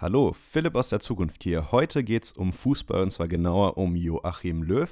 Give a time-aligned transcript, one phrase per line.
[0.00, 1.72] Hallo, Philipp aus der Zukunft hier.
[1.72, 4.88] Heute geht es um Fußball und zwar genauer um Joachim Löw.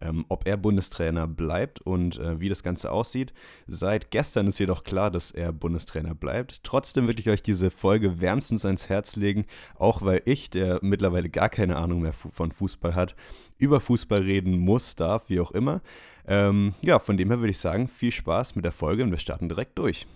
[0.00, 3.34] Ähm, ob er Bundestrainer bleibt und äh, wie das Ganze aussieht.
[3.66, 6.64] Seit gestern ist jedoch klar, dass er Bundestrainer bleibt.
[6.64, 11.28] Trotzdem würde ich euch diese Folge wärmstens ans Herz legen, auch weil ich, der mittlerweile
[11.28, 13.16] gar keine Ahnung mehr von Fußball hat,
[13.58, 15.82] über Fußball reden muss, darf, wie auch immer.
[16.26, 19.18] Ähm, ja, von dem her würde ich sagen, viel Spaß mit der Folge und wir
[19.18, 20.06] starten direkt durch.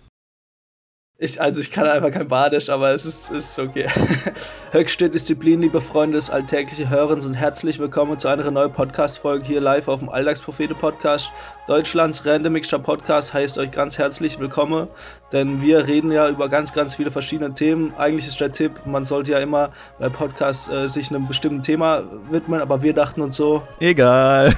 [1.22, 3.86] Ich, also ich kann einfach kein Badisch, aber es ist, ist okay.
[4.72, 9.60] Höchste Disziplin, liebe Freunde des alltäglichen Hörens und herzlich willkommen zu einer neuen Podcast-Folge hier
[9.60, 11.30] live auf dem Alltagsprophete-Podcast.
[11.68, 14.88] Deutschlands Random Mixture Podcast heißt euch ganz herzlich willkommen,
[15.30, 17.94] denn wir reden ja über ganz, ganz viele verschiedene Themen.
[17.96, 22.02] Eigentlich ist der Tipp, man sollte ja immer bei Podcasts äh, sich einem bestimmten Thema
[22.32, 23.62] widmen, aber wir dachten uns so...
[23.78, 24.56] Egal.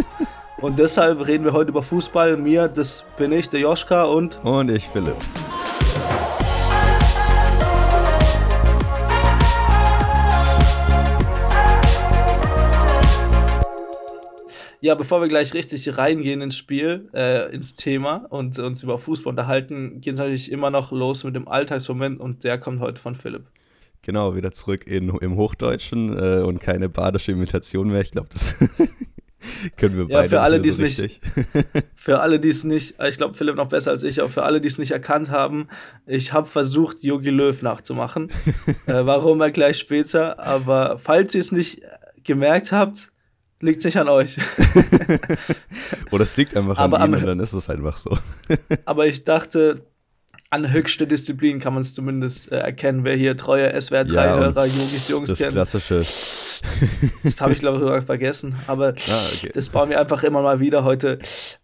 [0.62, 2.38] und deshalb reden wir heute über Fußball.
[2.38, 4.42] Mir, das bin ich, der Joschka und...
[4.42, 5.16] Und ich, Philipp.
[14.80, 19.30] Ja, bevor wir gleich richtig reingehen ins Spiel, äh, ins Thema und uns über Fußball
[19.30, 23.16] unterhalten, geht es natürlich immer noch los mit dem Alltagsmoment und der kommt heute von
[23.16, 23.46] Philipp.
[24.02, 28.02] Genau, wieder zurück in, im Hochdeutschen äh, und keine badische Imitation mehr.
[28.02, 28.54] Ich glaube, das
[29.76, 31.20] können wir beide ja, für alle, die so nicht,
[31.96, 34.60] Für alle, die es nicht, ich glaube, Philipp noch besser als ich, aber für alle,
[34.60, 35.66] die es nicht erkannt haben,
[36.06, 38.30] ich habe versucht, Yogi Löw nachzumachen.
[38.86, 41.82] äh, warum erkläre ich später, aber falls ihr es nicht
[42.22, 43.10] gemerkt habt,
[43.60, 44.38] Liegt nicht an euch.
[46.12, 48.16] Oder es liegt einfach aber an ihnen, dann ist es einfach so.
[48.84, 49.82] aber ich dachte,
[50.50, 55.08] an höchste Disziplin kann man es zumindest äh, erkennen, wer hier treue SWR3-Hörer, ja, Jugis,
[55.08, 55.56] Jungs das kennt.
[55.56, 55.98] Das klassische.
[57.24, 58.54] das habe ich, glaube ich, sogar vergessen.
[58.68, 59.50] Aber ah, okay.
[59.52, 61.18] das bauen wir einfach immer mal wieder heute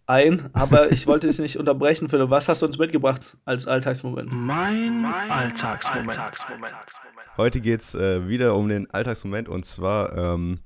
[0.05, 0.49] ein.
[0.51, 2.29] Aber ich wollte dich nicht unterbrechen, Philipp.
[2.29, 4.29] Was hast du uns mitgebracht als Alltagsmoment?
[4.31, 6.09] Mein, mein Alltagsmoment.
[6.09, 6.73] Alltagsmoment.
[7.37, 10.15] Heute geht es äh, wieder um den Alltagsmoment und zwar.
[10.17, 10.59] Ähm,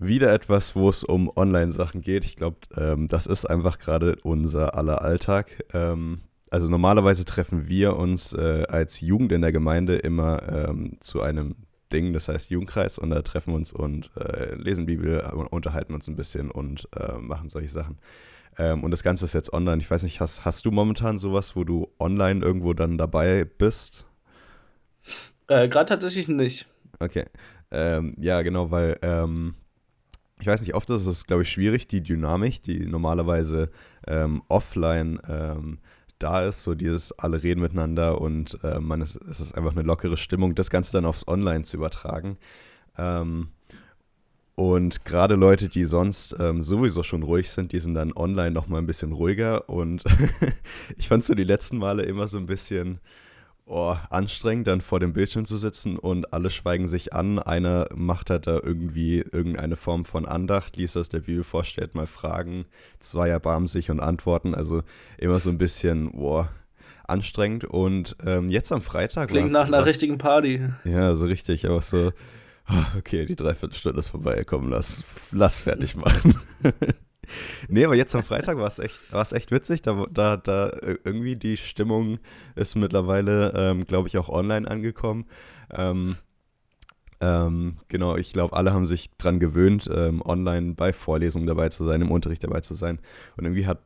[0.00, 2.24] wieder etwas, wo es um Online-Sachen geht.
[2.24, 5.64] Ich glaube, ähm, das ist einfach gerade unser aller Alltag.
[5.72, 11.22] Ähm, also normalerweise treffen wir uns äh, als Jugend in der Gemeinde immer ähm, zu
[11.22, 11.54] einem
[11.92, 16.08] Ding, das heißt Jugendkreis, und da treffen wir uns und äh, lesen Bibel, unterhalten uns
[16.08, 17.98] ein bisschen und äh, machen solche Sachen.
[18.58, 19.80] Ähm, und das Ganze ist jetzt online.
[19.80, 24.06] Ich weiß nicht, hast, hast du momentan sowas, wo du online irgendwo dann dabei bist?
[25.48, 26.66] Äh, gerade tatsächlich nicht.
[26.98, 27.26] Okay.
[27.70, 29.54] Ähm, ja, genau, weil ähm,
[30.40, 33.70] ich weiß nicht, oft ist es, glaube ich, schwierig, die Dynamik, die normalerweise
[34.06, 35.78] ähm, offline ähm,
[36.18, 39.82] da ist, so dieses alle reden miteinander und äh, man ist, es ist einfach eine
[39.82, 42.36] lockere Stimmung, das Ganze dann aufs Online zu übertragen.
[42.98, 43.48] Ähm,
[44.60, 48.82] und gerade Leute, die sonst ähm, sowieso schon ruhig sind, die sind dann online nochmal
[48.82, 49.70] ein bisschen ruhiger.
[49.70, 50.04] Und
[50.98, 53.00] ich fand so die letzten Male immer so ein bisschen,
[53.70, 57.38] oh, anstrengend, dann vor dem Bildschirm zu sitzen und alle schweigen sich an.
[57.38, 61.94] Einer macht halt da irgendwie irgendeine Form von Andacht, liest aus der Bibel vor, stellt
[61.94, 62.66] mal Fragen,
[62.98, 64.54] zwei erbarmen sich und antworten.
[64.54, 64.82] Also
[65.18, 66.50] immer so ein bisschen, boah,
[67.06, 67.64] anstrengend.
[67.64, 69.28] Und ähm, jetzt am Freitag.
[69.28, 70.60] Klingt nach einer was, richtigen Party.
[70.84, 72.12] Ja, so richtig, aber so,
[72.68, 76.34] oh, okay, die Dreiviertelstunde ist vorbei, komm, lass, lass fertig machen.
[77.68, 79.00] nee, aber jetzt am Freitag war es echt,
[79.32, 79.82] echt witzig.
[79.82, 82.18] Da, da, da äh, irgendwie die Stimmung
[82.54, 85.26] ist mittlerweile, ähm, glaube ich, auch online angekommen.
[85.70, 86.16] Ähm,
[87.20, 91.84] ähm, genau, ich glaube, alle haben sich dran gewöhnt, ähm, online bei Vorlesungen dabei zu
[91.84, 92.98] sein, im Unterricht dabei zu sein.
[93.36, 93.80] Und irgendwie hat,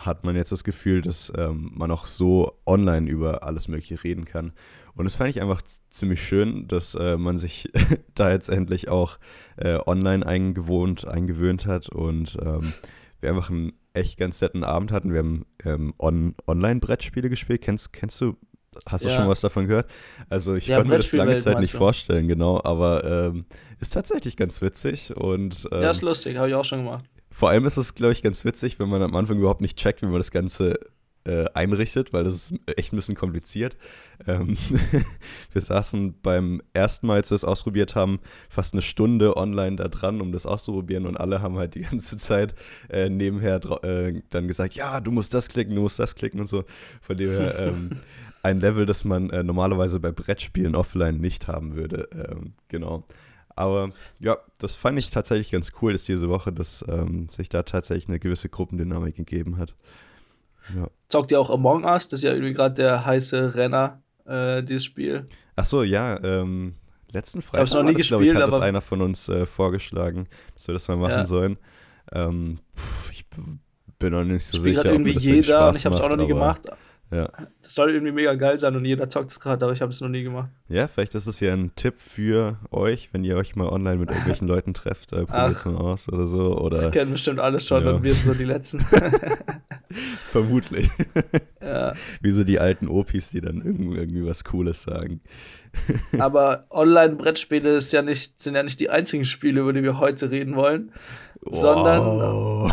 [0.00, 4.24] hat man jetzt das Gefühl, dass ähm, man auch so online über alles Mögliche reden
[4.24, 4.52] kann.
[4.94, 7.70] Und das fand ich einfach ziemlich schön, dass äh, man sich
[8.14, 9.18] da jetzt endlich auch
[9.56, 12.72] äh, online eingewohnt, eingewöhnt hat und ähm,
[13.20, 15.12] wir einfach einen echt ganz netten Abend hatten.
[15.12, 17.60] Wir haben ähm, on Online-Brettspiele gespielt.
[17.60, 18.36] Kennst, kennst du,
[18.88, 19.90] hast du schon was davon gehört?
[20.28, 23.44] Also ich ja, konnte mir das lange Zeit nicht vorstellen, genau, aber ähm,
[23.80, 27.04] ist tatsächlich ganz witzig und ähm, Ja, ist lustig, habe ich auch schon gemacht.
[27.40, 30.02] Vor allem ist es, glaube ich, ganz witzig, wenn man am Anfang überhaupt nicht checkt,
[30.02, 30.78] wie man das Ganze
[31.24, 33.78] äh, einrichtet, weil das ist echt ein bisschen kompliziert.
[34.26, 34.58] Ähm
[35.52, 38.20] wir saßen beim ersten Mal, als wir es ausprobiert haben,
[38.50, 42.18] fast eine Stunde online da dran, um das auszuprobieren und alle haben halt die ganze
[42.18, 42.54] Zeit
[42.90, 46.46] äh, nebenher äh, dann gesagt, ja, du musst das klicken, du musst das klicken und
[46.46, 46.64] so.
[47.00, 47.92] Von dem her ähm,
[48.42, 52.06] ein Level, das man äh, normalerweise bei Brettspielen offline nicht haben würde.
[52.12, 53.06] Ähm, genau.
[53.60, 53.90] Aber
[54.20, 58.08] ja, das fand ich tatsächlich ganz cool, dass diese Woche, dass ähm, sich da tatsächlich
[58.08, 59.74] eine gewisse Gruppendynamik gegeben hat.
[60.74, 60.88] Ja.
[61.08, 62.08] Zockt ihr auch Among Us?
[62.08, 65.26] Das ist ja irgendwie gerade der heiße Renner, äh, dieses Spiel.
[65.56, 66.22] Ach so, ja.
[66.22, 66.74] Ähm,
[67.12, 70.26] letzten Freitag ich noch nie das, gespielt, ich, hat das einer von uns äh, vorgeschlagen,
[70.54, 71.24] dass wir das mal machen ja.
[71.26, 71.58] sollen.
[72.12, 73.26] Ähm, pff, ich
[73.98, 76.16] bin noch nicht so sicher, irgendwie ob das jeder und ich habe es auch noch
[76.16, 76.62] nie gemacht.
[77.12, 77.28] Ja.
[77.60, 80.00] Das soll irgendwie mega geil sein und jeder zockt es gerade, aber ich habe es
[80.00, 80.48] noch nie gemacht.
[80.68, 84.10] Ja, vielleicht ist es ja ein Tipp für euch, wenn ihr euch mal online mit
[84.10, 86.56] irgendwelchen Leuten trefft, äh, probiert es mal aus oder so.
[86.56, 87.92] Oder Das kennen bestimmt alle schon Ja.
[87.94, 88.80] und wir sind so die Letzten.
[90.30, 90.88] vermutlich.
[91.60, 91.92] ja.
[92.20, 95.20] Wie so die alten Opis, die dann irgendwie, irgendwie was Cooles sagen.
[96.18, 100.54] Aber Online-Brettspiele ja nicht, sind ja nicht die einzigen Spiele, über die wir heute reden
[100.56, 100.92] wollen,
[101.42, 101.60] Wow.
[101.60, 102.72] sondern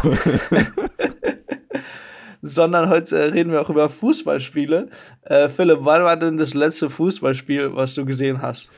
[2.44, 4.90] heute reden wir auch über Fußballspiele.
[5.24, 8.70] Äh, Philipp, wann war denn das letzte Fußballspiel, was du gesehen hast?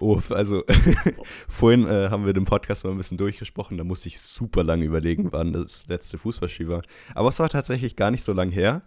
[0.00, 0.64] Oh, also
[1.48, 4.84] vorhin äh, haben wir den Podcast mal ein bisschen durchgesprochen, da musste ich super lange
[4.84, 6.82] überlegen, wann das letzte Fußballspiel war.
[7.14, 8.82] Aber es war tatsächlich gar nicht so lang her.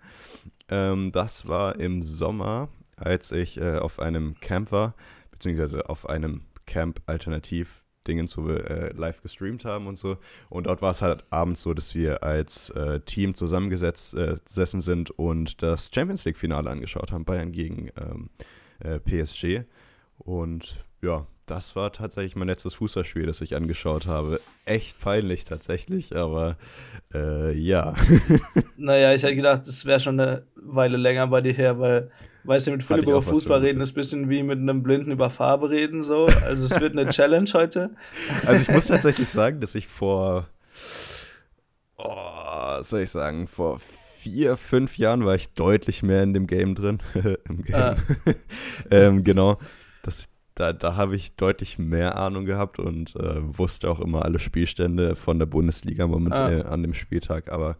[0.69, 4.95] Ähm, das war im Sommer, als ich äh, auf einem Camp war,
[5.31, 10.17] beziehungsweise auf einem Camp alternativ Dingens, wo wir äh, live gestreamt haben und so.
[10.49, 14.81] Und dort war es halt abends so, dass wir als äh, Team zusammengesetzt äh, gesessen
[14.81, 18.29] sind und das Champions League-Finale angeschaut haben, Bayern gegen ähm,
[18.79, 19.65] äh, PSG.
[20.19, 24.41] Und ja, das war tatsächlich mein letztes Fußballspiel, das ich angeschaut habe.
[24.65, 26.57] Echt peinlich tatsächlich, aber
[27.13, 27.95] äh, ja.
[28.77, 32.11] Naja, ich hätte gedacht, das wäre schon eine Weile länger bei dir her, weil,
[32.43, 35.11] weißt du, mit Philipp ich über Fußball reden ist ein bisschen wie mit einem Blinden
[35.11, 36.25] über Farbe reden, so.
[36.43, 37.91] Also es wird eine Challenge heute.
[38.45, 40.47] Also ich muss tatsächlich sagen, dass ich vor,
[41.97, 46.45] oh, was soll ich sagen, vor vier, fünf Jahren war ich deutlich mehr in dem
[46.45, 46.99] Game drin.
[47.47, 47.75] Im Game.
[47.75, 47.95] Ah.
[48.91, 49.57] ähm, genau.
[50.03, 54.39] Das, da da habe ich deutlich mehr Ahnung gehabt und äh, wusste auch immer alle
[54.39, 56.61] Spielstände von der Bundesliga moment, Ah.
[56.61, 57.51] an dem Spieltag.
[57.51, 57.77] Aber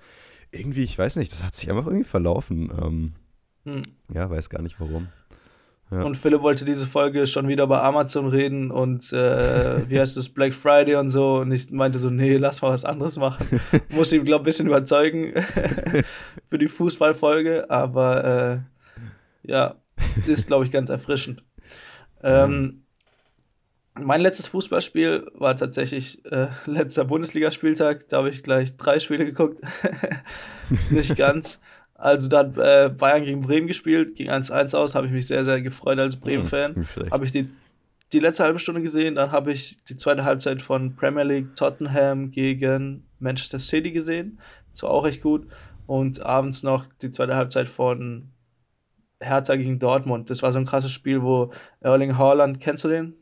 [0.52, 2.72] irgendwie, ich weiß nicht, das hat sich einfach irgendwie verlaufen.
[2.82, 3.12] Ähm,
[3.66, 3.82] Hm.
[4.14, 5.08] ja, weiß gar nicht warum.
[5.92, 6.04] Ja.
[6.04, 10.28] Und Philipp wollte diese Folge schon wieder bei Amazon reden und äh, wie heißt es,
[10.30, 11.38] Black Friday und so.
[11.40, 13.60] Und ich meinte so, nee, lass mal was anderes machen.
[13.90, 15.34] Musste ihn, glaube ich, ein bisschen überzeugen
[16.50, 18.24] für die Fußballfolge, aber
[19.44, 19.76] äh, ja,
[20.28, 21.44] ist, glaube ich, ganz erfrischend.
[22.24, 22.84] Ähm,
[24.00, 28.10] mein letztes Fußballspiel war tatsächlich äh, letzter Bundesligaspieltag.
[28.10, 29.62] Da habe ich gleich drei Spiele geguckt.
[30.90, 31.60] Nicht ganz.
[31.96, 35.44] Also da hat äh, Bayern gegen Bremen gespielt, ging 1-1 aus, habe ich mich sehr,
[35.44, 36.76] sehr gefreut als Bremen-Fan.
[36.76, 37.12] Hm, nicht schlecht.
[37.12, 37.50] Habe ich die,
[38.14, 42.30] die letzte halbe Stunde gesehen, dann habe ich die zweite Halbzeit von Premier League Tottenham
[42.30, 44.40] gegen Manchester City gesehen.
[44.72, 45.48] Das war auch echt gut.
[45.88, 48.30] Und abends noch die zweite Halbzeit von
[49.20, 50.30] Hertha gegen Dortmund.
[50.30, 53.14] Das war so ein krasses Spiel, wo Erling Haaland, kennst du den?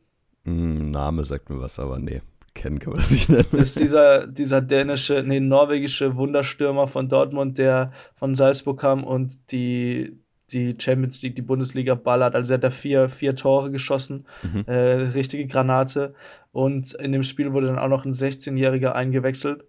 [0.44, 2.22] Hm, Name sagt mir was, aber nee,
[2.54, 3.46] kennen kann man das nicht nennen.
[3.52, 9.52] Das ist dieser, dieser dänische, nee, norwegische Wunderstürmer von Dortmund, der von Salzburg kam und
[9.52, 10.20] die,
[10.52, 12.36] die Champions League, die Bundesliga ballert.
[12.36, 14.66] Also er hat da vier, vier Tore geschossen, Mhm.
[14.68, 14.74] äh,
[15.14, 16.14] richtige Granate.
[16.52, 19.66] Und in dem Spiel wurde dann auch noch ein 16-Jähriger eingewechselt.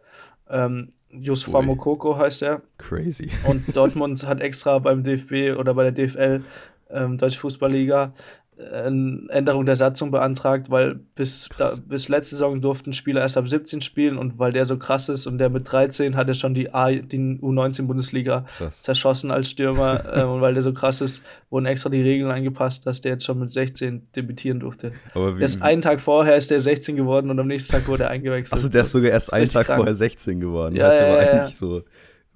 [0.49, 1.67] Ähm, Ui.
[1.67, 2.63] Mokoko heißt er.
[2.79, 3.31] Crazy.
[3.47, 6.43] Und Dortmund hat extra beim DFB oder bei der DFL,
[6.91, 8.13] ähm, Deutsche Fußballliga,
[8.59, 13.83] Änderung der Satzung beantragt, weil bis, da, bis letzte Saison durften Spieler erst ab 17
[13.83, 16.73] spielen und weil der so krass ist und der mit 13 hat er schon die,
[16.73, 18.81] A, die U19-Bundesliga Krass.
[18.81, 22.87] zerschossen als Stürmer äh, und weil der so krass ist, wurden extra die Regeln angepasst,
[22.87, 24.93] dass der jetzt schon mit 16 debütieren durfte.
[25.13, 28.05] Aber wie, Erst einen Tag vorher ist der 16 geworden und am nächsten Tag wurde
[28.05, 28.55] er eingewechselt.
[28.55, 29.79] Achso, der ist sogar erst einen Tag krank.
[29.81, 30.75] vorher 16 geworden.
[30.75, 31.41] Ja, heißt ja, aber ja, ja.
[31.43, 31.67] eigentlich so.
[31.75, 31.85] Oder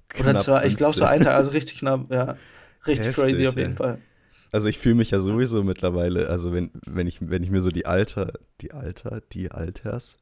[0.09, 1.07] knapp zwar, ich glaube so 15.
[1.07, 2.35] ein Tag, also richtig knapp, ja.
[2.85, 3.63] Richtig Heftig, crazy auf ey.
[3.63, 3.97] jeden Fall.
[4.51, 7.69] Also ich fühle mich ja sowieso mittlerweile, also wenn, wenn ich, wenn ich mir so
[7.71, 10.17] die Alter, die Alter, die Alters,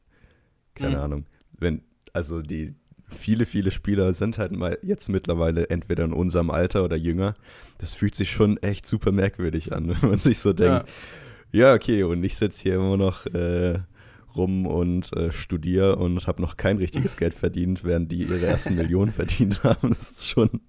[0.76, 1.02] keine Mhm.
[1.04, 1.26] Ahnung,
[1.58, 1.82] wenn,
[2.14, 2.76] also die
[3.08, 7.34] viele, viele Spieler sind halt mal jetzt mittlerweile entweder in unserem Alter oder jünger.
[7.80, 10.88] Das fühlt sich schon echt super merkwürdig an, wenn man sich so denkt,
[11.52, 13.80] ja, okay, und ich sitze hier immer noch äh,
[14.36, 18.76] rum und äh, studiere und habe noch kein richtiges Geld verdient, während die ihre ersten
[18.76, 19.90] Millionen verdient haben.
[19.90, 20.62] Das ist schon,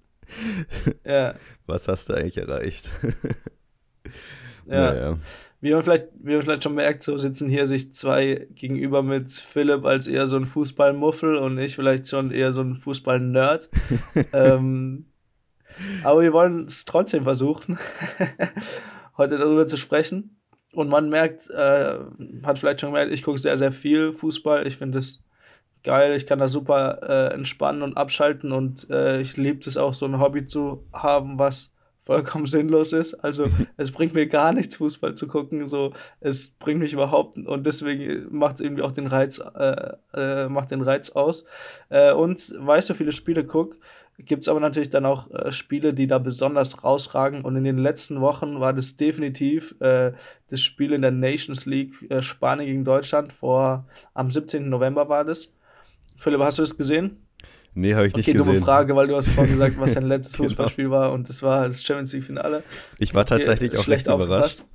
[1.05, 1.35] Ja,
[1.65, 2.89] was hast du eigentlich erreicht?
[4.65, 4.93] ja.
[4.93, 5.17] Naja.
[5.63, 9.31] Wie man vielleicht, wie man vielleicht schon merkt, so sitzen hier sich zwei gegenüber mit
[9.31, 13.69] Philipp als eher so ein Fußballmuffel und ich vielleicht schon eher so ein Fußball-Nerd.
[14.33, 15.05] ähm,
[16.03, 17.77] aber wir wollen es trotzdem versuchen,
[19.17, 20.37] heute darüber zu sprechen.
[20.73, 21.99] Und man merkt, äh,
[22.43, 24.65] hat vielleicht schon gemerkt, ich gucke sehr, sehr viel Fußball.
[24.65, 25.23] Ich finde es
[25.83, 29.93] geil, ich kann da super äh, entspannen und abschalten und äh, ich liebe es auch,
[29.93, 31.73] so ein Hobby zu haben, was
[32.05, 33.13] vollkommen sinnlos ist.
[33.15, 33.47] Also
[33.77, 35.67] es bringt mir gar nichts, Fußball zu gucken.
[35.67, 40.49] So, es bringt mich überhaupt und deswegen macht es irgendwie auch den Reiz, äh, äh,
[40.49, 41.45] macht den Reiz aus.
[41.89, 43.77] Äh, und weil ich so viele Spiele gucke,
[44.17, 47.41] gibt es aber natürlich dann auch äh, Spiele, die da besonders rausragen.
[47.41, 50.11] Und in den letzten Wochen war das definitiv äh,
[50.49, 54.69] das Spiel in der Nations League äh, Spanien gegen Deutschland vor am 17.
[54.69, 55.53] November war das.
[56.21, 57.17] Philipp, hast du das gesehen?
[57.73, 58.63] Nee, habe ich nicht Okay, dumme gesehen.
[58.65, 60.43] Frage, weil du hast vorhin gesagt, was dein letztes Genau.
[60.49, 62.63] Fußballspiel war und das war das Champions League-Finale.
[62.97, 64.65] Ich war Okay, tatsächlich auch schlecht recht überrascht.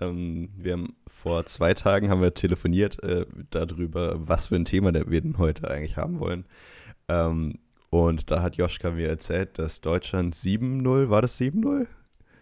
[0.00, 4.92] Ähm, wir haben vor zwei Tagen haben wir telefoniert äh, darüber, was für ein Thema
[4.94, 6.46] wir denn heute eigentlich haben wollen.
[7.08, 7.58] Ähm,
[7.90, 11.86] und da hat Joschka mir erzählt, dass Deutschland 7-0, war das 7-0?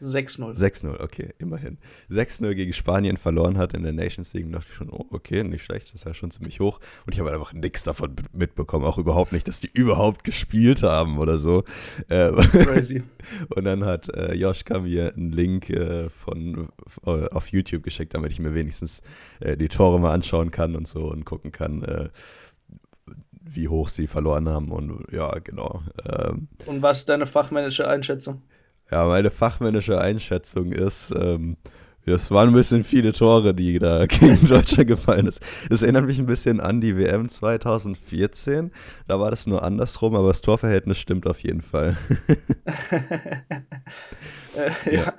[0.03, 0.59] 6-0.
[0.59, 1.79] 6-0, okay, immerhin.
[2.11, 4.47] 6-0 gegen Spanien verloren hat in der Nations League.
[4.47, 6.81] Und dachte ich schon, oh, okay, nicht schlecht, das ist ja schon ziemlich hoch.
[7.07, 11.19] Und ich habe einfach nichts davon mitbekommen, auch überhaupt nicht, dass die überhaupt gespielt haben
[11.19, 11.65] oder so.
[12.09, 13.03] Äh, Crazy.
[13.55, 16.69] und dann hat äh, Joschka mir einen Link äh, von,
[17.07, 19.03] äh, auf YouTube geschickt, damit ich mir wenigstens
[19.41, 22.09] äh, die Tore mal anschauen kann und so und gucken kann, äh,
[23.45, 24.71] wie hoch sie verloren haben.
[24.71, 25.83] Und ja, genau.
[26.05, 28.43] Ähm, Und was ist deine fachmännische Einschätzung?
[28.93, 31.57] Ja, meine fachmännische Einschätzung ist, ähm,
[32.05, 35.41] es waren ein bisschen viele Tore, die da gegen Deutschland gefallen ist.
[35.71, 38.71] Das erinnert mich ein bisschen an die WM 2014.
[39.09, 41.97] Da war das nur andersrum, aber das Torverhältnis stimmt auf jeden Fall.
[44.55, 45.15] Äh, ja.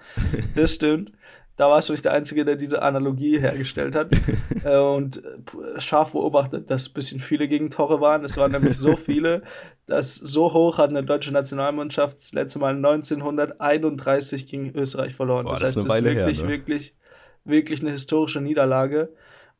[0.55, 1.11] das stimmt.
[1.55, 4.11] Da warst du nicht der Einzige, der diese Analogie hergestellt hat
[4.63, 8.25] äh, und äh, scharf beobachtet, dass ein bisschen viele Gegentore waren.
[8.25, 9.43] Es waren nämlich so viele,
[9.85, 15.45] dass so hoch hat eine deutsche Nationalmannschaft das letzte Mal 1931 gegen Österreich verloren.
[15.45, 16.47] Boah, das das ist heißt, eine das ist Weile her, wirklich, ne?
[16.47, 16.95] wirklich,
[17.43, 19.09] wirklich eine historische Niederlage.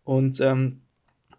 [0.04, 0.82] Und ähm,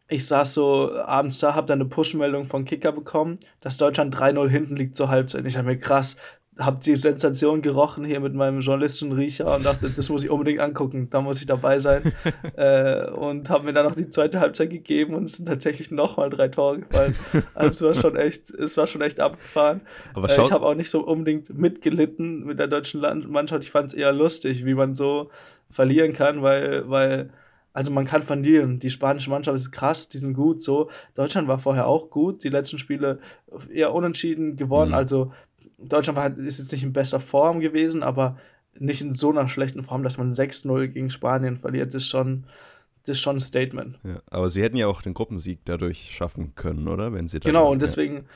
[0.09, 4.49] ich saß so abends da, hab dann eine Push-Meldung von Kicker bekommen, dass Deutschland 3-0
[4.49, 5.47] hinten liegt zur Halbzeit.
[5.47, 6.17] Ich hab mir krass,
[6.59, 11.09] hab die Sensation gerochen hier mit meinem Journalistenriecher und dachte, das muss ich unbedingt angucken,
[11.11, 12.13] da muss ich dabei sein.
[12.57, 16.31] äh, und hab mir dann noch die zweite Halbzeit gegeben und es sind tatsächlich nochmal
[16.31, 17.17] drei Tore gefallen.
[17.55, 19.81] Also es war schon echt, es war schon echt abgefahren.
[20.15, 23.65] Aber Äh, ich habe auch nicht so unbedingt mitgelitten mit der deutschen Mannschaft.
[23.65, 25.31] Ich fand es eher lustig, wie man so
[25.71, 27.31] verlieren kann, weil, weil,
[27.73, 28.79] also man kann verlieren.
[28.79, 30.89] Die spanische Mannschaft ist krass, die sind gut so.
[31.15, 33.19] Deutschland war vorher auch gut, die letzten Spiele
[33.73, 34.91] eher unentschieden gewonnen.
[34.91, 34.97] Mhm.
[34.97, 35.33] Also
[35.79, 38.39] Deutschland war, ist jetzt nicht in besser Form gewesen, aber
[38.79, 42.45] nicht in so einer schlechten Form, dass man 6-0 gegen Spanien verliert, ist schon,
[43.05, 43.99] das ist schon ein Statement.
[44.05, 47.13] ja, aber sie hätten ja auch den Gruppensieg dadurch schaffen können, oder?
[47.13, 47.87] Wenn sie Genau, und ja.
[47.87, 48.27] deswegen,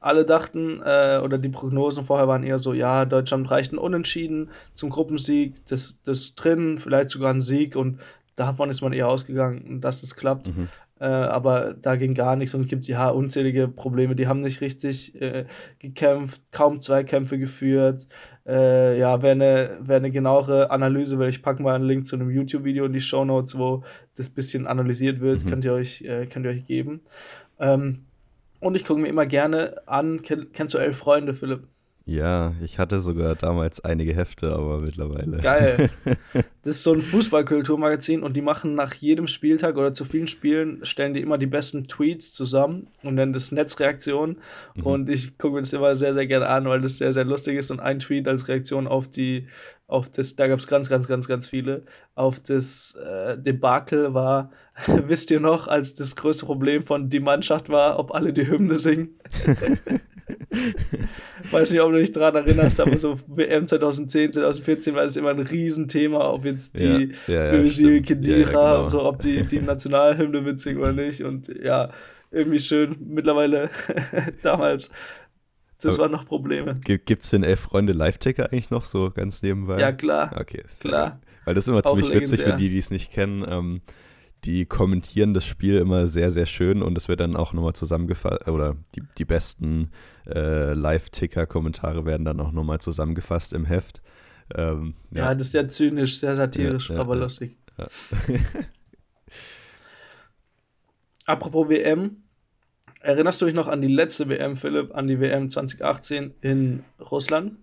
[0.00, 4.50] alle dachten, äh, oder die Prognosen vorher waren eher so, ja, Deutschland reicht ein Unentschieden
[4.74, 7.98] zum Gruppensieg, das, das drin, vielleicht sogar ein Sieg und
[8.36, 10.46] davon ist man eher ausgegangen, dass das klappt.
[10.46, 10.68] Mhm.
[11.00, 14.16] Äh, aber da ging gar nichts und es gibt ja unzählige Probleme.
[14.16, 15.44] Die haben nicht richtig äh,
[15.78, 18.08] gekämpft, kaum Zweikämpfe geführt.
[18.46, 22.16] Äh, ja, wer eine, wer eine genauere Analyse will, ich packe mal einen Link zu
[22.16, 23.84] einem YouTube-Video in die Show Notes, wo
[24.16, 25.48] das bisschen analysiert wird, Mhm.
[25.50, 27.02] könnt, ihr euch, äh, könnt ihr euch geben.
[27.60, 28.04] Ähm,
[28.60, 31.64] und ich gucke mir immer gerne an, Ken, kennst du Elf Freunde, Philipp?
[32.08, 35.36] Ja, ich hatte sogar damals einige Hefte, aber mittlerweile.
[35.38, 35.90] Geil.
[36.64, 40.84] Das ist so ein Fußballkulturmagazin und die machen nach jedem Spieltag oder zu vielen Spielen,
[40.84, 44.36] stellen die immer die besten Tweets zusammen und nennen das Netzreaktion.
[44.74, 44.82] Mhm.
[44.82, 47.56] Und ich gucke mir das immer sehr, sehr gerne an, weil das sehr, sehr lustig
[47.56, 47.70] ist.
[47.70, 49.46] Und ein Tweet als Reaktion auf die,
[49.86, 51.84] auf das, da gab es ganz, ganz, ganz, ganz viele,
[52.14, 54.50] auf das äh, Debakel war,
[54.86, 58.76] wisst ihr noch, als das größte Problem von die Mannschaft war, ob alle die Hymne
[58.76, 59.18] singen?
[61.50, 65.30] Weiß nicht, ob du dich daran erinnerst, aber so WM 2010, 2014 war das immer
[65.30, 68.00] ein Riesenthema, ob jetzt die ja, ja.
[68.00, 68.84] Kedira genau.
[68.84, 71.22] und so, ob die, die Nationalhymne mitsingen oder nicht.
[71.22, 71.90] Und ja,
[72.30, 72.96] irgendwie schön.
[73.00, 73.70] Mittlerweile,
[74.42, 74.90] damals,
[75.80, 76.80] das Aber- waren noch Probleme.
[76.84, 79.78] Gibt es den Elf-Freunde-Live-Ticker eigentlich noch so ganz nebenbei?
[79.78, 80.30] Ja, klar.
[80.38, 81.20] Okay, ist Klar.
[81.44, 82.56] Weil das ist immer Auch ziemlich witzig für legendär.
[82.56, 83.46] die, die es nicht kennen.
[83.48, 83.80] Ähm,
[84.44, 88.46] die kommentieren das Spiel immer sehr, sehr schön und es wird dann auch nochmal zusammengefasst,
[88.48, 89.90] oder die, die besten
[90.26, 94.00] äh, Live-Ticker-Kommentare werden dann auch nochmal zusammengefasst im Heft.
[94.54, 97.22] Ähm, Ja, das ist sehr zynisch, sehr satirisch, Ja, ja, aber ja.
[97.22, 97.56] lustig.
[97.76, 97.88] Ja.
[101.26, 102.22] Apropos WM,
[103.00, 107.58] erinnerst du dich noch an die letzte WM, Philipp, an die WM 2018 in Russland?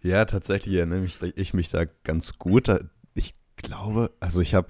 [0.00, 1.04] Ja, tatsächlich erinnere
[1.34, 2.70] ich mich da ganz gut.
[3.14, 4.68] Ich glaube, also ich habe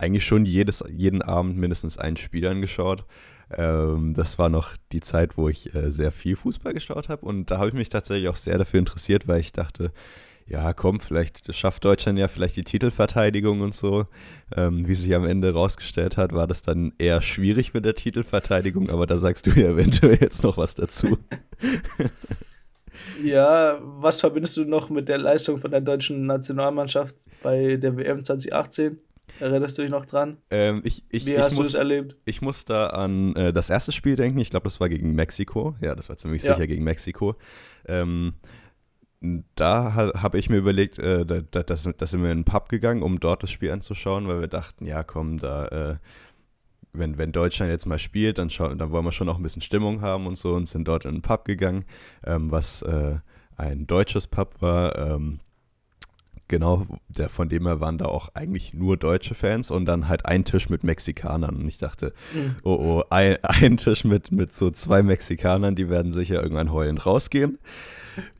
[0.00, 3.04] eigentlich schon jedes, jeden Abend mindestens ein Spiel angeschaut.
[3.52, 7.26] Ähm, das war noch die Zeit, wo ich äh, sehr viel Fußball geschaut habe.
[7.26, 9.92] Und da habe ich mich tatsächlich auch sehr dafür interessiert, weil ich dachte,
[10.46, 14.06] ja, komm, vielleicht schafft Deutschland ja vielleicht die Titelverteidigung und so.
[14.56, 18.90] Ähm, wie sich am Ende rausgestellt hat, war das dann eher schwierig mit der Titelverteidigung,
[18.90, 21.18] aber da sagst du ja eventuell jetzt noch was dazu.
[23.22, 28.24] Ja, was verbindest du noch mit der Leistung von der deutschen Nationalmannschaft bei der WM
[28.24, 28.98] 2018?
[29.40, 30.36] Erinnerst du dich noch dran?
[30.50, 32.16] Ähm, ich, ich, Wie ich hast du muss, es erlebt?
[32.24, 34.38] Ich muss da an äh, das erste Spiel denken.
[34.38, 35.76] Ich glaube, das war gegen Mexiko.
[35.80, 36.54] Ja, das war ziemlich Ja.
[36.54, 37.36] sicher gegen Mexiko.
[37.86, 38.34] Ähm,
[39.54, 42.38] da ha, habe ich mir überlegt, äh, da, da, da, sind- da sind wir in
[42.38, 45.96] den Pub gegangen, um dort das Spiel anzuschauen, weil wir dachten, ja komm, da äh,
[46.92, 49.62] wenn, wenn Deutschland jetzt mal spielt, dann, schau, dann wollen wir schon auch ein bisschen
[49.62, 51.84] Stimmung haben und so und sind dort in einen Pub gegangen,
[52.24, 53.16] ähm, was äh,
[53.56, 54.96] ein deutsches Pub war.
[54.98, 55.38] Ähm,
[56.50, 60.26] genau, der, von dem her waren da auch eigentlich nur deutsche Fans und dann halt
[60.26, 61.56] ein Tisch mit Mexikanern.
[61.56, 62.56] Und ich dachte, mhm.
[62.62, 67.06] oh oh, ein, ein Tisch mit, mit so zwei Mexikanern, die werden sicher irgendwann heulend
[67.06, 67.58] rausgehen.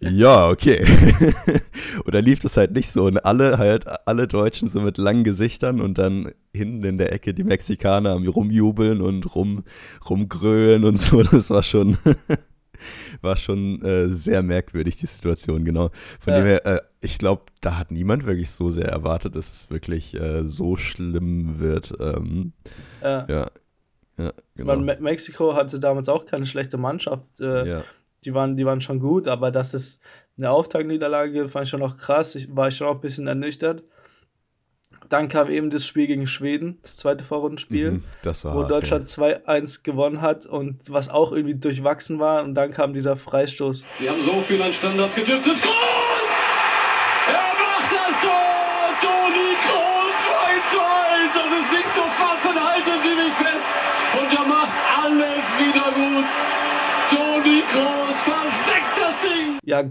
[0.01, 0.85] Ja, okay.
[2.05, 3.07] und dann lief das halt nicht so.
[3.07, 7.33] Und alle halt, alle Deutschen so mit langen Gesichtern und dann hinten in der Ecke
[7.33, 9.65] die Mexikaner am rumjubeln und rum,
[10.09, 11.23] rumgrölen und so.
[11.23, 11.97] Das war schon,
[13.23, 15.91] war schon äh, sehr merkwürdig, die Situation, genau.
[16.21, 16.39] Von ja.
[16.39, 20.15] dem her, äh, ich glaube, da hat niemand wirklich so sehr erwartet, dass es wirklich
[20.15, 21.95] äh, so schlimm wird.
[22.01, 22.53] Ähm,
[23.03, 23.27] ja.
[23.29, 23.47] ja.
[24.19, 24.77] Ja, genau.
[24.77, 27.41] Me Mexiko hatte damals auch keine schlechte Mannschaft.
[27.41, 27.85] Äh, ja
[28.25, 30.03] die waren, die waren schon gut, aber das ist
[30.37, 32.35] eine Auftaktniederlage, fand ich schon noch krass.
[32.35, 33.83] Ich war schon auch ein bisschen ernüchtert.
[35.11, 39.25] Dann kam eben das Spiel gegen Schweden, das zweite Vorrundenspiel, mhm, wo hart, Deutschland ja.
[39.25, 42.45] 2-1 gewonnen hat und was auch irgendwie durchwachsen war.
[42.45, 43.85] Und dann kam dieser Freistoß.
[43.99, 45.61] Sie haben so viel an Standards gedriftet.
[45.61, 45.73] Groß!
[47.27, 48.95] Er macht das Tor!
[49.03, 50.79] Toni Groß 2-2!
[51.35, 53.75] Das ist nicht zu fassen, halten Sie mich fest!
[54.17, 56.31] Und er macht alles wieder gut!
[57.11, 59.59] Toni Kroos versenkt das Ding!
[59.65, 59.83] Ja,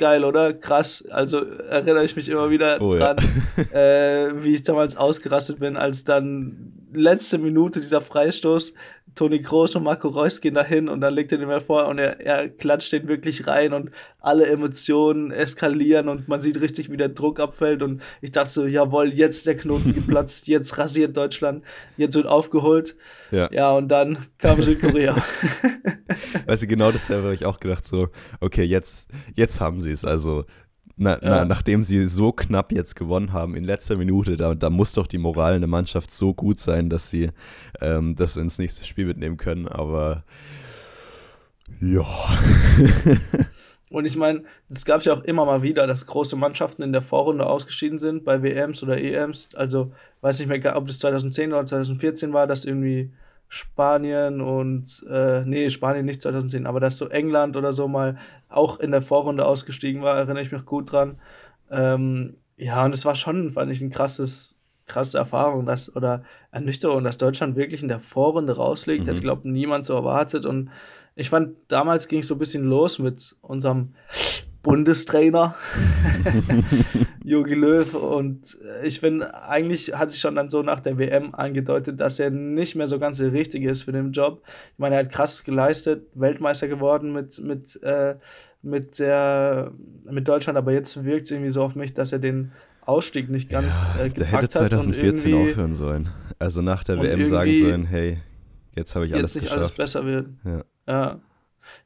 [0.00, 0.52] geil, oder?
[0.52, 1.06] Krass.
[1.10, 3.16] Also erinnere ich mich immer wieder oh, dran,
[3.56, 3.78] ja.
[3.78, 8.74] äh, wie ich damals ausgerastet bin, als dann letzte Minute dieser Freistoß
[9.14, 11.98] Toni Kroos und Marco Reus gehen dahin und dann legt er den mal vor und
[11.98, 16.96] er, er klatscht den wirklich rein und alle Emotionen eskalieren und man sieht richtig, wie
[16.96, 21.64] der Druck abfällt und ich dachte so, jawohl, jetzt der Knoten geplatzt, jetzt rasiert Deutschland,
[21.96, 22.96] jetzt wird aufgeholt.
[23.30, 25.16] Ja, ja und dann kam Südkorea.
[26.46, 28.08] weißt du, genau das habe ich auch gedacht, so,
[28.40, 30.44] okay, jetzt, jetzt haben sie es, also
[31.00, 31.30] na, ja.
[31.30, 35.06] na, nachdem sie so knapp jetzt gewonnen haben in letzter Minute, da, da muss doch
[35.06, 37.30] die Moral in der Mannschaft so gut sein, dass sie
[37.80, 39.66] ähm, das ins nächste Spiel mitnehmen können.
[39.66, 40.24] Aber
[41.80, 42.04] ja.
[43.90, 47.02] Und ich meine, es gab ja auch immer mal wieder, dass große Mannschaften in der
[47.02, 49.54] Vorrunde ausgeschieden sind bei WMs oder EMs.
[49.54, 53.10] Also weiß nicht mehr, ob das 2010 oder 2014 war, dass irgendwie
[53.52, 58.16] Spanien und, äh, nee, Spanien nicht 2010, aber dass so England oder so mal
[58.48, 61.18] auch in der Vorrunde ausgestiegen war, erinnere ich mich gut dran.
[61.68, 67.02] Ähm, ja, und es war schon, fand ich, ein krasses, krasse Erfahrung, dass, oder Ernüchterung,
[67.02, 69.06] dass Deutschland wirklich in der Vorrunde rausliegt.
[69.06, 69.10] Mhm.
[69.10, 70.46] Hat, glaube niemand so erwartet.
[70.46, 70.70] Und
[71.16, 73.94] ich fand, damals ging es so ein bisschen los mit unserem
[74.62, 75.54] Bundestrainer
[77.24, 82.00] Jogi Löw und ich finde, eigentlich hat sich schon dann so nach der WM angedeutet,
[82.00, 84.42] dass er nicht mehr so ganz der Richtige ist für den Job.
[84.72, 88.16] Ich meine, er hat krass geleistet, Weltmeister geworden mit, mit, äh,
[88.62, 89.72] mit, der,
[90.04, 93.48] mit Deutschland, aber jetzt wirkt es irgendwie so auf mich, dass er den Ausstieg nicht
[93.50, 94.10] ganz ja, äh.
[94.10, 96.08] Der hätte 2014 aufhören sollen.
[96.38, 98.18] Also nach der WM sagen sollen, hey,
[98.74, 99.58] jetzt habe ich alles jetzt nicht geschafft.
[99.58, 100.28] alles besser wird.
[100.44, 100.64] Ja.
[100.88, 101.20] ja.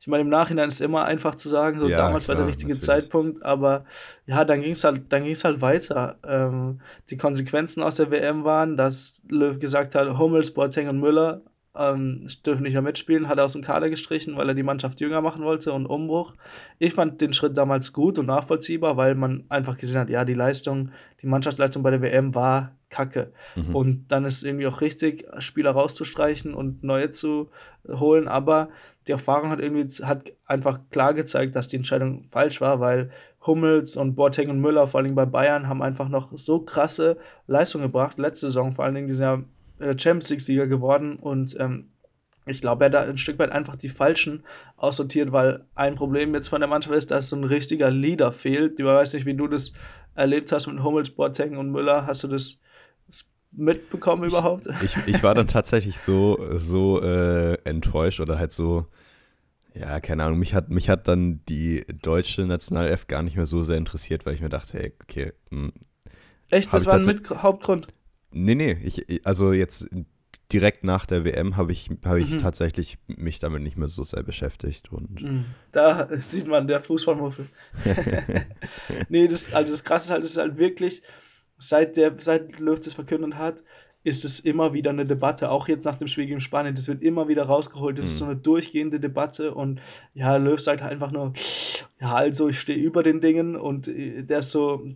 [0.01, 2.45] Ich meine, im Nachhinein ist es immer einfach zu sagen, so ja, damals klar, war
[2.45, 2.87] der richtige natürlich.
[2.87, 3.85] Zeitpunkt, aber
[4.27, 6.19] ja, dann ging es halt, halt weiter.
[6.27, 11.43] Ähm, die Konsequenzen aus der WM waren, dass Löw gesagt hat, Hummels, Boateng und Müller
[11.77, 15.01] ähm, dürfen nicht mehr mitspielen, hat er aus dem Kader gestrichen, weil er die Mannschaft
[15.01, 16.35] jünger machen wollte und Umbruch.
[16.79, 20.35] Ich fand den Schritt damals gut und nachvollziehbar, weil man einfach gesehen hat, ja, die
[20.35, 20.91] Leistung,
[21.23, 23.33] die Mannschaftsleistung bei der WM war kacke.
[23.57, 23.75] Mhm.
[23.75, 27.51] Und dann ist es irgendwie auch richtig, Spieler rauszustreichen und neue zu
[27.89, 28.69] holen, aber
[29.07, 33.11] die Erfahrung hat irgendwie hat einfach klar gezeigt, dass die Entscheidung falsch war, weil
[33.47, 37.85] Hummels und Boateng und Müller, vor allem bei Bayern, haben einfach noch so krasse Leistungen
[37.85, 38.19] gebracht.
[38.19, 39.43] Letzte Saison vor allen Dingen, die sind ja
[39.81, 41.91] äh, Champions League-Sieger geworden und ähm,
[42.47, 44.45] ich glaube, er hat da ein Stück weit einfach die Falschen
[44.77, 48.79] aussortiert, weil ein Problem jetzt von der Mannschaft ist, dass so ein richtiger Leader fehlt.
[48.79, 49.73] Ich weiß nicht, wie du das
[50.15, 52.07] erlebt hast mit Hummels, Boateng und Müller.
[52.07, 52.61] Hast du das
[53.57, 54.67] mitbekommen überhaupt?
[54.83, 58.87] Ich, ich, ich war dann tatsächlich so, so äh, enttäuscht oder halt so,
[59.75, 63.63] ja, keine Ahnung, mich hat, mich hat dann die deutsche Nationalelf gar nicht mehr so
[63.63, 65.33] sehr interessiert, weil ich mir dachte, hey, okay.
[65.51, 65.73] Mh, hm,
[66.51, 67.89] Echt, das war ein Hauptgrund?
[68.31, 69.89] Nee, nee, ich, also jetzt
[70.53, 72.39] direkt nach der WM habe ich, hab ich mhm.
[72.39, 74.93] tatsächlich mich damit nicht mehr so sehr beschäftigt.
[74.93, 75.45] Und mhm.
[75.73, 77.49] Da sieht man der Fußballmuffel.
[79.09, 81.03] nee, das, also das Krasse ist halt, das ist halt wirklich,
[81.69, 83.63] seit der, seit Löw das verkündet hat,
[84.05, 87.03] ist es immer wieder eine Debatte, auch jetzt nach dem Spiel gegen Spanien, das wird
[87.03, 88.11] immer wieder rausgeholt, das mhm.
[88.11, 89.55] ist so eine durchgehende Debatte.
[89.55, 89.81] Und
[90.13, 91.33] ja, Löw sagt halt einfach nur,
[92.01, 93.57] ja, also ich stehe über den Dingen.
[93.57, 94.87] Und äh, der ist so,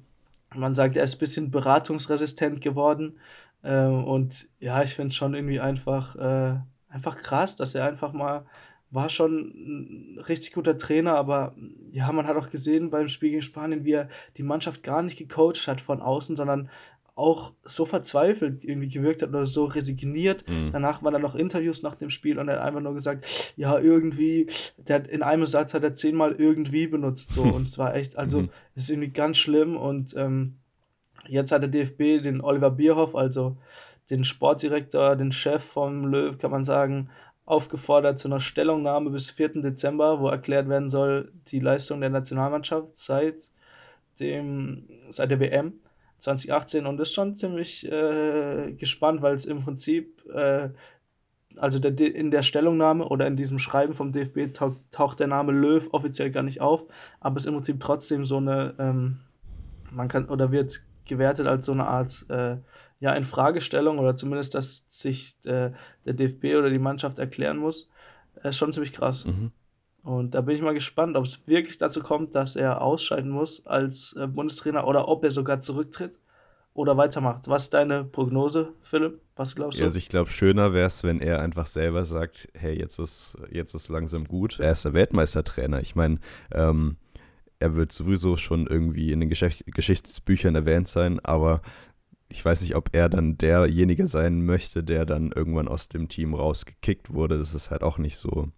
[0.54, 3.18] man sagt, er ist ein bisschen beratungsresistent geworden.
[3.62, 6.56] Äh, und ja, ich finde es schon irgendwie einfach, äh,
[6.90, 8.44] einfach krass, dass er einfach mal
[8.90, 11.54] war schon ein richtig guter Trainer, aber
[11.92, 15.18] ja, man hat auch gesehen beim Spiel gegen Spanien, wie er die Mannschaft gar nicht
[15.18, 16.70] gecoacht hat von außen, sondern
[17.14, 20.48] auch so verzweifelt irgendwie gewirkt hat oder so resigniert.
[20.48, 20.70] Mhm.
[20.70, 23.76] Danach waren dann noch Interviews nach dem Spiel und er hat einfach nur gesagt, ja,
[23.78, 24.46] irgendwie,
[24.76, 28.16] der hat in einem Satz hat er zehnmal irgendwie benutzt so und es war echt,
[28.16, 28.50] also Mhm.
[28.76, 30.58] es ist irgendwie ganz schlimm und ähm,
[31.26, 33.56] jetzt hat der DFB den Oliver Bierhoff, also
[34.10, 37.10] den Sportdirektor, den Chef vom Löw, kann man sagen,
[37.48, 39.62] aufgefordert zu einer Stellungnahme bis 4.
[39.62, 43.50] Dezember, wo erklärt werden soll, die Leistung der Nationalmannschaft seit
[44.20, 45.80] dem, seit der WM
[46.18, 50.68] 2018 und ist schon ziemlich äh, gespannt, weil es im Prinzip, äh,
[51.56, 55.52] also der, in der Stellungnahme oder in diesem Schreiben vom DFB taucht, taucht der Name
[55.52, 56.86] Löw offiziell gar nicht auf,
[57.18, 59.20] aber es ist im Prinzip trotzdem so eine, ähm,
[59.90, 62.58] man kann, oder wird gewertet als so eine Art, äh,
[63.00, 65.70] ja, Infragestellung oder zumindest, dass sich äh,
[66.04, 67.88] der DFB oder die Mannschaft erklären muss,
[68.42, 69.24] äh, schon ziemlich krass.
[69.24, 69.52] Mhm.
[70.02, 73.66] Und da bin ich mal gespannt, ob es wirklich dazu kommt, dass er ausscheiden muss
[73.66, 76.18] als äh, Bundestrainer oder ob er sogar zurücktritt
[76.72, 77.48] oder weitermacht.
[77.48, 79.20] Was ist deine Prognose, Philipp?
[79.36, 79.84] Was glaubst du?
[79.84, 83.74] Also ich glaube, schöner wäre es, wenn er einfach selber sagt, hey, jetzt ist, jetzt
[83.74, 84.58] ist langsam gut.
[84.60, 85.80] Er ist der Weltmeistertrainer.
[85.80, 86.20] Ich meine,
[86.52, 86.96] ähm,
[87.58, 91.62] er wird sowieso schon irgendwie in den Geschicht Geschichtsbüchern erwähnt sein, aber
[92.28, 96.34] ich weiß nicht, ob er dann derjenige sein möchte, der dann irgendwann aus dem Team
[96.34, 97.38] rausgekickt wurde.
[97.38, 98.48] Das ist halt auch nicht so,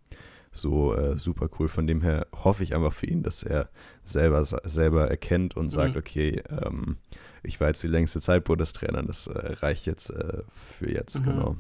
[0.51, 1.69] so äh, super cool.
[1.69, 3.71] Von dem her hoffe ich einfach für ihn, dass er
[4.03, 5.99] selber, selber erkennt und sagt, Mhm.
[6.01, 6.97] okay, ähm,
[7.43, 11.25] ich war jetzt die längste Zeit Bundestrainer, das äh, reicht jetzt äh, für jetzt, Mhm.
[11.25, 11.57] genau.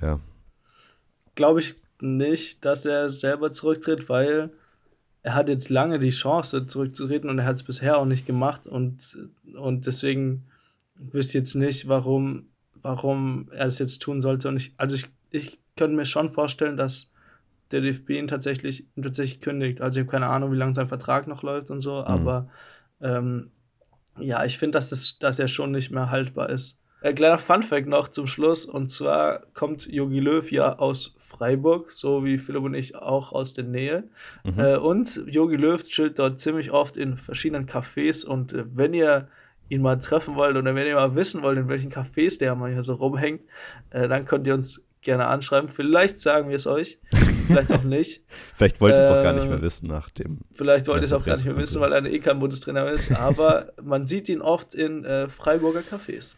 [0.00, 0.20] Ja.
[1.34, 4.50] Glaube ich nicht, dass er selber zurücktritt, weil
[5.22, 8.66] er hat jetzt lange die Chance zurückzutreten und er hat es bisher auch nicht gemacht
[8.66, 9.18] und,
[9.54, 10.44] und deswegen
[11.00, 12.46] wüsste jetzt nicht, warum,
[12.82, 14.48] warum er das jetzt tun sollte.
[14.48, 17.10] Und ich, also ich, ich könnte mir schon vorstellen, dass
[17.70, 19.80] der DFB ihn tatsächlich, ihn tatsächlich kündigt.
[19.80, 22.48] Also ich habe keine Ahnung, wie lange sein Vertrag noch läuft und so, aber
[23.00, 23.50] ähm,
[24.18, 26.80] ja, ich finde, dass, das, dass er schon nicht mehr haltbar ist.
[27.00, 32.24] Äh, kleiner Funfact noch zum Schluss, und zwar kommt Jogi Löw ja aus Freiburg, so
[32.24, 34.04] wie Philipp und ich auch aus der Nähe.
[34.44, 34.58] Mhm.
[34.58, 38.26] Äh, und Jogi Löw chillt dort ziemlich oft in verschiedenen Cafés.
[38.26, 39.28] Und äh, wenn ihr
[39.70, 42.72] ihn mal treffen wollt oder wenn ihr mal wissen wollt, in welchen Cafés der mal
[42.72, 43.40] hier so rumhängt,
[43.90, 45.68] äh, dann könnt ihr uns gerne anschreiben.
[45.68, 46.98] Vielleicht sagen wir es euch,
[47.46, 48.22] vielleicht auch nicht.
[48.28, 50.40] Vielleicht wollte ich es auch gar nicht äh, mehr wissen nach dem.
[50.52, 53.12] Vielleicht wollt ihr es auch gar nicht mehr wissen, weil er eh kein Bundestrainer ist.
[53.12, 56.34] Aber man sieht ihn oft in äh, Freiburger Cafés.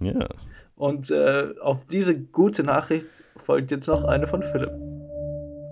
[0.00, 0.28] Ja.
[0.74, 4.72] Und äh, auf diese gute Nachricht folgt jetzt noch eine von Philipp.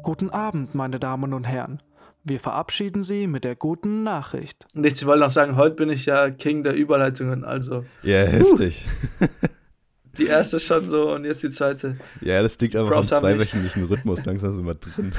[0.03, 1.79] Guten Abend, meine Damen und Herren.
[2.22, 4.66] Wir verabschieden Sie mit der guten Nachricht.
[4.74, 7.44] Und ich wollte noch sagen, heute bin ich ja King der Überleitungen.
[7.44, 8.85] Also Ja, heftig.
[10.18, 11.96] die erste ist schon so und jetzt die zweite.
[12.20, 14.24] Ja, das liegt einfach am zweiwöchentlichen Rhythmus.
[14.24, 15.12] Langsam sind wir drin.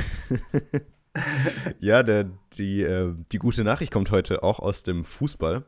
[1.80, 5.64] ja, der, die, äh, die gute Nachricht kommt heute auch aus dem Fußball.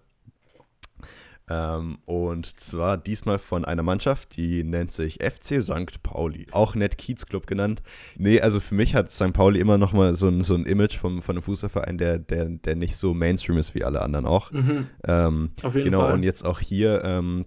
[1.50, 6.02] Ähm, und zwar diesmal von einer Mannschaft, die nennt sich FC St.
[6.02, 6.48] Pauli.
[6.52, 7.82] Auch nett Kiez Club genannt.
[8.18, 9.34] Nee, also für mich hat St.
[9.34, 12.46] Pauli immer noch mal so ein, so ein Image vom, von einem Fußballverein, der, der,
[12.46, 14.52] der nicht so Mainstream ist wie alle anderen auch.
[14.52, 16.14] Mhm, Ähm, auf jeden genau, Fall.
[16.14, 17.46] und jetzt auch hier ähm,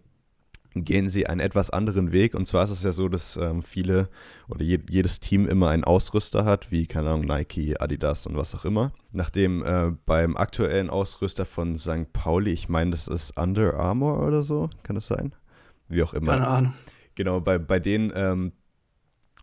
[0.84, 2.34] gehen sie einen etwas anderen Weg.
[2.34, 4.08] Und zwar ist es ja so, dass ähm, viele
[4.48, 8.54] oder je, jedes Team immer einen Ausrüster hat, wie, keine Ahnung, Nike, Adidas und was
[8.54, 8.92] auch immer.
[9.12, 12.12] Nachdem äh, beim aktuellen Ausrüster von St.
[12.12, 15.34] Pauli, ich meine, das ist Under Armour oder so, kann das sein?
[15.88, 16.32] Wie auch immer.
[16.32, 16.74] Keine Ahnung.
[17.14, 18.52] Genau, bei, bei denen, ähm,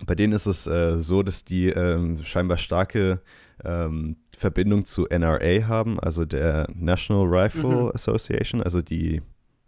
[0.06, 3.22] bei denen ist es äh, so, dass die ähm, scheinbar starke
[3.64, 7.92] ähm, Verbindung zu NRA haben, also der National Rifle Mhm.
[7.94, 9.22] Association, also die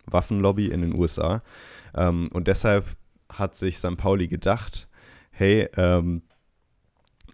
[0.08, 1.44] Waffenlobby in den USA.
[1.96, 2.86] Ähm, und deshalb
[3.32, 3.98] hat sich St.
[3.98, 4.88] Pauli gedacht,
[5.32, 6.22] hey, ähm,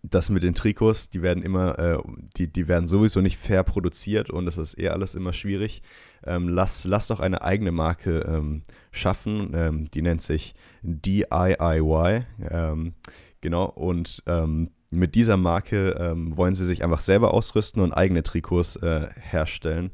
[0.03, 1.99] das mit den Trikots, die werden immer, äh,
[2.37, 5.83] die, die werden sowieso nicht fair produziert und es ist eh alles immer schwierig.
[6.23, 12.25] Ähm, lass, lass doch eine eigene Marke ähm, schaffen, ähm, die nennt sich DIY.
[12.49, 12.93] Ähm,
[13.41, 18.23] genau, und ähm, mit dieser Marke ähm, wollen sie sich einfach selber ausrüsten und eigene
[18.23, 19.91] Trikots äh, herstellen,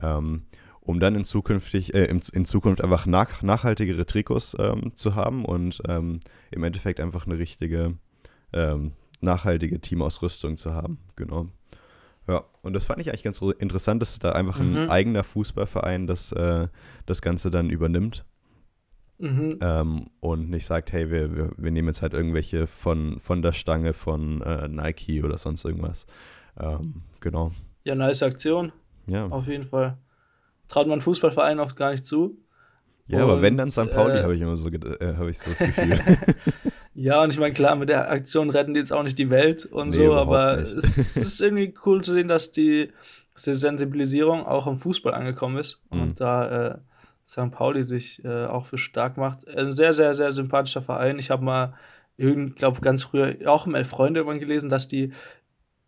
[0.00, 0.46] ähm,
[0.88, 5.44] um dann in, zukünftig, äh, in, in Zukunft einfach nach, nachhaltigere Trikots ähm, zu haben
[5.44, 6.20] und ähm,
[6.50, 7.98] im Endeffekt einfach eine richtige
[8.54, 10.98] ähm, nachhaltige Teamausrüstung zu haben.
[11.14, 11.48] Genau.
[12.26, 14.90] Ja, und das fand ich eigentlich ganz interessant, dass da einfach ein Mhm.
[14.90, 16.68] eigener Fußballverein das, äh,
[17.04, 18.24] das Ganze dann übernimmt
[19.18, 19.58] Mhm.
[19.60, 23.52] ähm, und nicht sagt, hey, wir, wir, wir nehmen jetzt halt irgendwelche von, von der
[23.52, 26.06] Stange von äh, Nike oder sonst irgendwas.
[26.58, 27.52] Ähm, genau.
[27.84, 28.72] Ja, nice Aktion,
[29.06, 29.98] Ja, auf jeden Fall.
[30.68, 32.36] Traut man Fußballvereinen oft gar nicht zu.
[33.06, 33.90] ja aber wenn und, dann St.
[33.92, 35.98] Pauli, äh, habe ich immer so, äh, habe ich so das Gefühl.
[37.00, 39.64] Ja, und ich meine, klar, mit der Aktion retten die jetzt auch nicht die Welt
[39.64, 40.72] und Nee, so, aber nicht.
[40.74, 42.90] es ist irgendwie cool zu sehen, dass die,
[43.34, 46.00] dass die Sensibilisierung auch im Fußball angekommen ist Mhm.
[46.02, 46.78] und da äh,
[47.24, 47.52] St.
[47.52, 49.46] Pauli sich äh, auch für stark macht.
[49.46, 51.20] Ein sehr, sehr, sehr sympathischer Verein.
[51.20, 51.74] Ich habe mal,
[52.16, 55.12] ich glaube, ganz früher auch im Elf Freunde irgendwann gelesen, dass die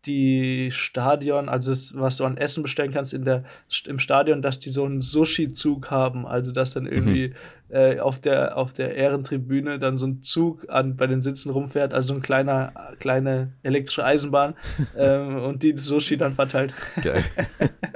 [0.06, 3.44] die Stadion, also das, was du an Essen bestellen kannst in der,
[3.86, 7.74] im Stadion, dass die so einen Sushi-Zug haben, also dass dann irgendwie mhm.
[7.74, 11.92] äh, auf, der, auf der Ehrentribüne dann so ein Zug an, bei den Sitzen rumfährt,
[11.92, 14.54] also so ein kleiner, kleine elektrische Eisenbahn
[14.96, 16.72] ähm, und die Sushi dann verteilt.
[17.02, 17.24] Geil.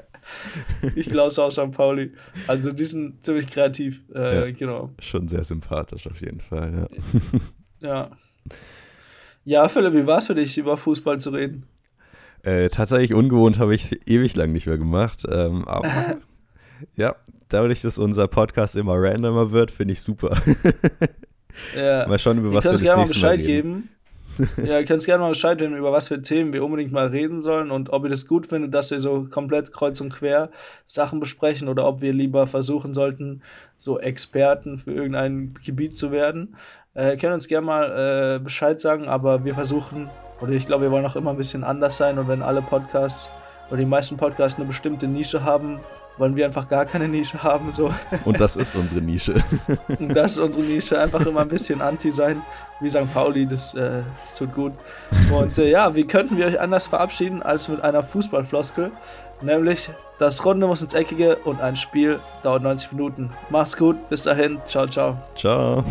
[0.95, 1.73] ich glaube es auch St.
[1.73, 2.13] Pauli.
[2.47, 4.91] Also die sind ziemlich kreativ, äh, ja, genau.
[4.99, 6.89] Schon sehr sympathisch auf jeden Fall,
[7.81, 7.89] ja.
[7.89, 8.11] ja.
[9.47, 11.67] Ja, Philipp, wie war es für dich, über Fußball zu reden?
[12.45, 15.25] Äh, tatsächlich ungewohnt habe ich es ewig lang nicht mehr gemacht.
[15.29, 16.19] Ähm, aber
[16.97, 17.17] ja,
[17.49, 20.37] dadurch, dass unser Podcast immer randomer wird, finde ich super.
[21.75, 22.07] ja.
[22.09, 23.89] Mal schauen, über was wir das nächste mal Bescheid Mal geben.
[24.57, 27.43] ja, ihr könnt gerne mal Bescheid geben, über was für Themen wir unbedingt mal reden
[27.43, 30.51] sollen und ob ihr das gut findet, dass wir so komplett kreuz und quer
[30.87, 33.43] Sachen besprechen oder ob wir lieber versuchen sollten,
[33.79, 36.57] so Experten für irgendein Gebiet zu werden.
[36.95, 40.91] Äh, könnt uns gerne mal äh, Bescheid sagen, aber wir versuchen oder ich glaube, wir
[40.91, 43.31] wollen auch immer ein bisschen anders sein und wenn alle Podcasts
[43.69, 45.81] oder die meisten Podcasts eine bestimmte Nische haben,
[46.17, 47.73] wollen wir einfach gar keine Nische haben.
[47.73, 47.93] So.
[48.25, 49.35] Und das ist unsere Nische.
[49.99, 52.43] Und das ist unsere Nische, einfach immer ein bisschen anti sein,
[52.81, 53.13] wie St.
[53.13, 54.73] Pauli, das, äh, das tut gut.
[55.33, 58.91] Und äh, ja, wie könnten wir euch anders verabschieden als mit einer Fußballfloskel?
[59.43, 63.31] Nämlich, das Runde muss ins Eckige und ein Spiel dauert 90 Minuten.
[63.51, 65.19] Mach's gut, bis dahin, ciao, ciao.
[65.37, 65.85] Ciao.